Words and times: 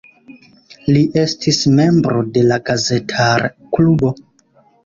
Li 0.95 1.03
estis 1.25 1.59
membro 1.81 2.25
de 2.39 2.43
la 2.49 2.59
Gazetar-klubo. 2.71 4.15